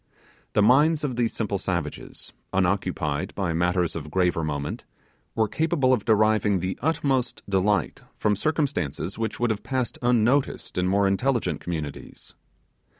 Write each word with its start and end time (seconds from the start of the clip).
The 0.53 0.63
minds 0.63 1.03
of 1.03 1.15
these 1.15 1.31
simple 1.31 1.59
savages, 1.59 2.33
unoccupied 2.53 3.35
by 3.35 3.53
matters 3.53 3.95
of 3.95 4.09
graver 4.09 4.43
moment, 4.43 4.83
were 5.35 5.47
capable 5.47 5.93
of 5.93 6.05
deriving 6.05 6.59
the 6.59 6.79
utmost 6.81 7.43
delight 7.47 8.01
from 8.17 8.35
circumstances 8.35 9.19
which 9.19 9.39
would 9.39 9.51
have 9.51 9.61
passed 9.61 9.99
unnoticed 10.01 10.75
in 10.75 10.87
more 10.87 11.05
intelligent 11.07 11.59
communities. 11.61 12.33